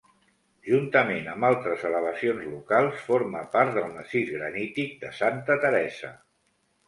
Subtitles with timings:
[0.67, 6.11] Juntament amb altres elevacions locals forma part del massís granític de Santa Teresa.